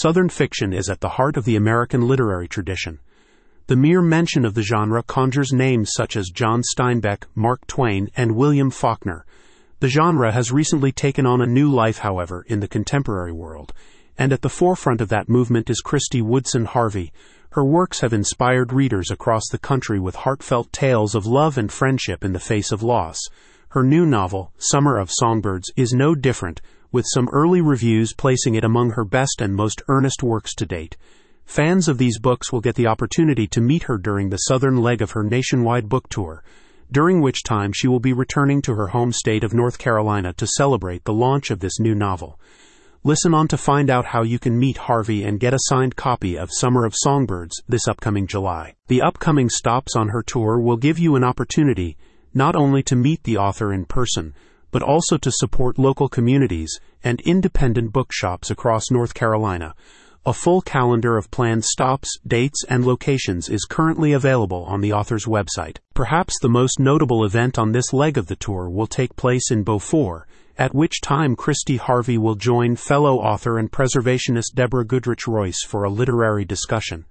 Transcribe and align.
Southern 0.00 0.28
fiction 0.28 0.72
is 0.72 0.88
at 0.88 1.00
the 1.00 1.08
heart 1.08 1.36
of 1.36 1.44
the 1.44 1.56
American 1.56 2.06
literary 2.06 2.46
tradition. 2.46 3.00
The 3.66 3.74
mere 3.74 4.00
mention 4.00 4.44
of 4.44 4.54
the 4.54 4.62
genre 4.62 5.02
conjures 5.02 5.52
names 5.52 5.90
such 5.92 6.16
as 6.16 6.30
John 6.30 6.62
Steinbeck, 6.62 7.24
Mark 7.34 7.66
Twain, 7.66 8.08
and 8.16 8.36
William 8.36 8.70
Faulkner. 8.70 9.26
The 9.80 9.88
genre 9.88 10.30
has 10.30 10.52
recently 10.52 10.92
taken 10.92 11.26
on 11.26 11.40
a 11.40 11.46
new 11.46 11.68
life, 11.68 11.98
however, 11.98 12.44
in 12.46 12.60
the 12.60 12.68
contemporary 12.68 13.32
world, 13.32 13.72
and 14.16 14.32
at 14.32 14.42
the 14.42 14.48
forefront 14.48 15.00
of 15.00 15.08
that 15.08 15.28
movement 15.28 15.68
is 15.68 15.82
Kristy 15.84 16.22
Woodson 16.22 16.66
Harvey. 16.66 17.12
Her 17.50 17.64
works 17.64 17.98
have 17.98 18.12
inspired 18.12 18.72
readers 18.72 19.10
across 19.10 19.48
the 19.50 19.58
country 19.58 19.98
with 19.98 20.14
heartfelt 20.14 20.72
tales 20.72 21.16
of 21.16 21.26
love 21.26 21.58
and 21.58 21.72
friendship 21.72 22.22
in 22.22 22.34
the 22.34 22.38
face 22.38 22.70
of 22.70 22.84
loss. 22.84 23.18
Her 23.70 23.82
new 23.82 24.06
novel, 24.06 24.52
Summer 24.58 24.96
of 24.96 25.10
Songbirds, 25.10 25.72
is 25.76 25.92
no 25.92 26.14
different, 26.14 26.60
with 26.90 27.04
some 27.06 27.28
early 27.32 27.60
reviews 27.60 28.14
placing 28.14 28.54
it 28.54 28.64
among 28.64 28.90
her 28.90 29.04
best 29.04 29.40
and 29.40 29.54
most 29.54 29.82
earnest 29.88 30.22
works 30.22 30.54
to 30.54 30.66
date. 30.66 30.96
Fans 31.44 31.88
of 31.88 31.98
these 31.98 32.18
books 32.18 32.52
will 32.52 32.60
get 32.60 32.74
the 32.74 32.86
opportunity 32.86 33.46
to 33.46 33.60
meet 33.60 33.84
her 33.84 33.98
during 33.98 34.28
the 34.28 34.36
southern 34.36 34.76
leg 34.76 35.00
of 35.00 35.12
her 35.12 35.22
nationwide 35.22 35.88
book 35.88 36.08
tour, 36.08 36.42
during 36.90 37.20
which 37.20 37.42
time 37.42 37.72
she 37.72 37.88
will 37.88 38.00
be 38.00 38.12
returning 38.12 38.62
to 38.62 38.74
her 38.74 38.88
home 38.88 39.12
state 39.12 39.44
of 39.44 39.54
North 39.54 39.78
Carolina 39.78 40.32
to 40.34 40.46
celebrate 40.46 41.04
the 41.04 41.12
launch 41.12 41.50
of 41.50 41.60
this 41.60 41.78
new 41.78 41.94
novel. 41.94 42.38
Listen 43.04 43.32
on 43.32 43.48
to 43.48 43.56
find 43.56 43.90
out 43.90 44.06
how 44.06 44.22
you 44.22 44.38
can 44.38 44.58
meet 44.58 44.76
Harvey 44.76 45.24
and 45.24 45.38
get 45.40 45.54
a 45.54 45.58
signed 45.62 45.96
copy 45.96 46.36
of 46.36 46.50
Summer 46.52 46.84
of 46.84 46.94
Songbirds 46.96 47.62
this 47.68 47.86
upcoming 47.86 48.26
July. 48.26 48.74
The 48.88 49.02
upcoming 49.02 49.48
stops 49.48 49.94
on 49.94 50.08
her 50.08 50.22
tour 50.22 50.58
will 50.58 50.76
give 50.76 50.98
you 50.98 51.14
an 51.16 51.24
opportunity 51.24 51.96
not 52.34 52.56
only 52.56 52.82
to 52.82 52.96
meet 52.96 53.22
the 53.22 53.36
author 53.36 53.72
in 53.72 53.84
person, 53.84 54.34
but 54.70 54.82
also 54.82 55.16
to 55.16 55.30
support 55.30 55.78
local 55.78 56.08
communities 56.08 56.78
and 57.02 57.20
independent 57.22 57.92
bookshops 57.92 58.50
across 58.50 58.90
North 58.90 59.14
Carolina. 59.14 59.74
A 60.26 60.32
full 60.32 60.60
calendar 60.60 61.16
of 61.16 61.30
planned 61.30 61.64
stops, 61.64 62.18
dates, 62.26 62.62
and 62.68 62.84
locations 62.84 63.48
is 63.48 63.64
currently 63.64 64.12
available 64.12 64.64
on 64.64 64.80
the 64.80 64.92
author's 64.92 65.24
website. 65.24 65.78
Perhaps 65.94 66.34
the 66.40 66.48
most 66.48 66.78
notable 66.78 67.24
event 67.24 67.58
on 67.58 67.72
this 67.72 67.92
leg 67.92 68.18
of 68.18 68.26
the 68.26 68.36
tour 68.36 68.68
will 68.68 68.86
take 68.86 69.16
place 69.16 69.50
in 69.50 69.62
Beaufort, 69.62 70.26
at 70.58 70.74
which 70.74 71.00
time 71.00 71.36
Kristy 71.36 71.78
Harvey 71.78 72.18
will 72.18 72.34
join 72.34 72.76
fellow 72.76 73.18
author 73.18 73.58
and 73.58 73.70
preservationist 73.70 74.54
Deborah 74.54 74.84
Goodrich 74.84 75.26
Royce 75.26 75.62
for 75.64 75.84
a 75.84 75.90
literary 75.90 76.44
discussion. 76.44 77.06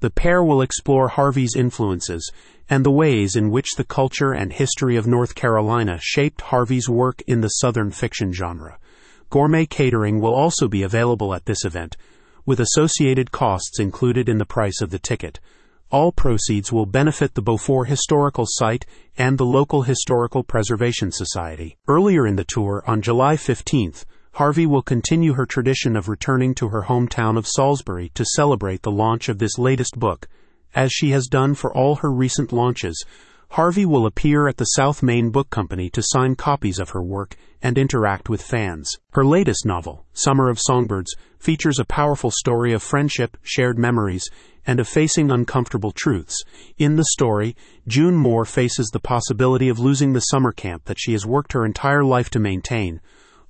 The 0.00 0.10
pair 0.10 0.44
will 0.44 0.60
explore 0.60 1.08
Harvey's 1.08 1.56
influences 1.56 2.30
and 2.68 2.84
the 2.84 2.90
ways 2.90 3.36
in 3.36 3.50
which 3.50 3.76
the 3.76 3.84
culture 3.84 4.32
and 4.32 4.52
history 4.52 4.96
of 4.96 5.06
North 5.06 5.34
Carolina 5.34 5.98
shaped 6.02 6.42
Harvey's 6.42 6.88
work 6.88 7.22
in 7.26 7.40
the 7.40 7.48
Southern 7.48 7.90
fiction 7.90 8.32
genre. 8.32 8.78
Gourmet 9.30 9.66
catering 9.66 10.20
will 10.20 10.34
also 10.34 10.68
be 10.68 10.82
available 10.82 11.34
at 11.34 11.46
this 11.46 11.64
event, 11.64 11.96
with 12.44 12.60
associated 12.60 13.32
costs 13.32 13.80
included 13.80 14.28
in 14.28 14.38
the 14.38 14.44
price 14.44 14.80
of 14.80 14.90
the 14.90 14.98
ticket. 14.98 15.40
All 15.90 16.12
proceeds 16.12 16.72
will 16.72 16.86
benefit 16.86 17.34
the 17.34 17.42
Beaufort 17.42 17.88
Historical 17.88 18.44
Site 18.46 18.84
and 19.16 19.38
the 19.38 19.46
local 19.46 19.82
Historical 19.82 20.42
Preservation 20.42 21.12
Society. 21.12 21.76
Earlier 21.88 22.26
in 22.26 22.36
the 22.36 22.44
tour, 22.44 22.82
on 22.86 23.02
July 23.02 23.36
15th, 23.36 24.04
Harvey 24.36 24.66
will 24.66 24.82
continue 24.82 25.32
her 25.32 25.46
tradition 25.46 25.96
of 25.96 26.10
returning 26.10 26.54
to 26.54 26.68
her 26.68 26.82
hometown 26.82 27.38
of 27.38 27.46
Salisbury 27.46 28.10
to 28.10 28.22
celebrate 28.22 28.82
the 28.82 28.90
launch 28.90 29.30
of 29.30 29.38
this 29.38 29.56
latest 29.56 29.98
book. 29.98 30.28
As 30.74 30.92
she 30.92 31.12
has 31.12 31.26
done 31.26 31.54
for 31.54 31.74
all 31.74 31.94
her 31.94 32.12
recent 32.12 32.52
launches, 32.52 33.02
Harvey 33.52 33.86
will 33.86 34.04
appear 34.04 34.46
at 34.46 34.58
the 34.58 34.66
South 34.76 35.02
Main 35.02 35.30
Book 35.30 35.48
Company 35.48 35.88
to 35.88 36.02
sign 36.02 36.34
copies 36.34 36.78
of 36.78 36.90
her 36.90 37.02
work 37.02 37.34
and 37.62 37.78
interact 37.78 38.28
with 38.28 38.42
fans. 38.42 38.90
Her 39.12 39.24
latest 39.24 39.64
novel, 39.64 40.04
Summer 40.12 40.50
of 40.50 40.60
Songbirds, 40.60 41.16
features 41.38 41.78
a 41.78 41.86
powerful 41.86 42.30
story 42.30 42.74
of 42.74 42.82
friendship, 42.82 43.38
shared 43.42 43.78
memories, 43.78 44.28
and 44.66 44.78
of 44.78 44.86
facing 44.86 45.30
uncomfortable 45.30 45.92
truths. 45.92 46.44
In 46.76 46.96
the 46.96 47.06
story, 47.06 47.56
June 47.88 48.16
Moore 48.16 48.44
faces 48.44 48.90
the 48.92 49.00
possibility 49.00 49.70
of 49.70 49.78
losing 49.78 50.12
the 50.12 50.20
summer 50.20 50.52
camp 50.52 50.84
that 50.84 51.00
she 51.00 51.12
has 51.12 51.24
worked 51.24 51.54
her 51.54 51.64
entire 51.64 52.04
life 52.04 52.28
to 52.28 52.38
maintain 52.38 53.00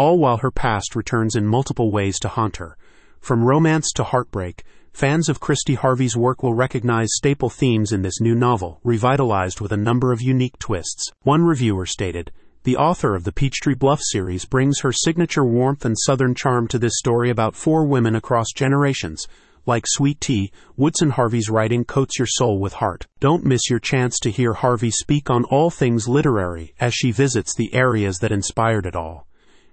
all 0.00 0.16
while 0.16 0.38
her 0.38 0.50
past 0.50 0.96
returns 0.96 1.36
in 1.36 1.46
multiple 1.46 1.90
ways 1.90 2.18
to 2.18 2.26
haunt 2.26 2.56
her. 2.56 2.74
From 3.20 3.44
romance 3.44 3.92
to 3.92 4.02
heartbreak, 4.02 4.64
fans 4.94 5.28
of 5.28 5.40
Kristy 5.40 5.76
Harvey's 5.76 6.16
work 6.16 6.42
will 6.42 6.54
recognize 6.54 7.10
staple 7.10 7.50
themes 7.50 7.92
in 7.92 8.00
this 8.00 8.18
new 8.18 8.34
novel, 8.34 8.80
revitalized 8.82 9.60
with 9.60 9.72
a 9.72 9.76
number 9.76 10.10
of 10.10 10.22
unique 10.22 10.58
twists. 10.58 11.12
One 11.24 11.42
reviewer 11.42 11.84
stated, 11.84 12.32
the 12.62 12.78
author 12.78 13.14
of 13.14 13.24
the 13.24 13.32
Peachtree 13.32 13.74
Bluff 13.74 14.00
series 14.02 14.46
brings 14.46 14.80
her 14.80 14.90
signature 14.90 15.44
warmth 15.44 15.84
and 15.84 15.96
southern 15.98 16.34
charm 16.34 16.66
to 16.68 16.78
this 16.78 16.96
story 16.96 17.28
about 17.28 17.54
four 17.54 17.84
women 17.84 18.16
across 18.16 18.52
generations. 18.56 19.28
Like 19.66 19.84
Sweet 19.86 20.18
Tea, 20.18 20.50
Woodson 20.78 21.10
Harvey's 21.10 21.50
writing 21.50 21.84
coats 21.84 22.18
your 22.18 22.26
soul 22.26 22.58
with 22.58 22.72
heart. 22.72 23.06
Don't 23.20 23.44
miss 23.44 23.68
your 23.68 23.80
chance 23.80 24.18
to 24.20 24.30
hear 24.30 24.54
Harvey 24.54 24.90
speak 24.90 25.28
on 25.28 25.44
all 25.44 25.68
things 25.68 26.08
literary 26.08 26.72
as 26.80 26.94
she 26.94 27.10
visits 27.10 27.54
the 27.54 27.74
areas 27.74 28.16
that 28.20 28.32
inspired 28.32 28.86
it 28.86 28.96
all 28.96 29.26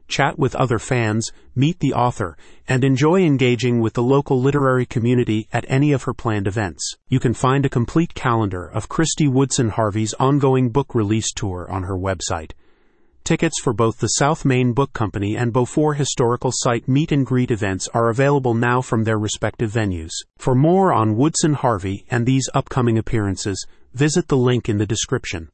chat 0.07 0.39
with 0.39 0.55
other 0.55 0.79
fans, 0.79 1.31
meet 1.55 1.79
the 1.79 1.93
author, 1.93 2.37
and 2.67 2.83
enjoy 2.83 3.21
engaging 3.21 3.79
with 3.79 3.93
the 3.93 4.03
local 4.03 4.41
literary 4.41 4.85
community 4.85 5.47
at 5.51 5.65
any 5.67 5.91
of 5.91 6.03
her 6.03 6.13
planned 6.13 6.47
events. 6.47 6.95
You 7.07 7.19
can 7.19 7.33
find 7.33 7.65
a 7.65 7.69
complete 7.69 8.13
calendar 8.13 8.65
of 8.65 8.89
Kristy 8.89 9.31
Woodson 9.31 9.69
Harvey's 9.69 10.13
ongoing 10.15 10.69
book 10.69 10.95
release 10.95 11.31
tour 11.31 11.67
on 11.69 11.83
her 11.83 11.97
website. 11.97 12.51
Tickets 13.27 13.59
for 13.61 13.73
both 13.73 13.99
the 13.99 14.07
South 14.07 14.45
Main 14.45 14.71
Book 14.71 14.93
Company 14.93 15.35
and 15.35 15.51
Beaufort 15.51 15.97
Historical 15.97 16.49
Site 16.53 16.87
meet 16.87 17.11
and 17.11 17.25
greet 17.25 17.51
events 17.51 17.89
are 17.93 18.09
available 18.09 18.53
now 18.53 18.81
from 18.81 19.03
their 19.03 19.19
respective 19.19 19.69
venues. 19.69 20.13
For 20.37 20.55
more 20.55 20.93
on 20.93 21.17
Woodson 21.17 21.51
Harvey 21.51 22.05
and 22.09 22.25
these 22.25 22.49
upcoming 22.53 22.97
appearances, 22.97 23.67
visit 23.93 24.29
the 24.29 24.37
link 24.37 24.69
in 24.69 24.77
the 24.77 24.85
description. 24.85 25.45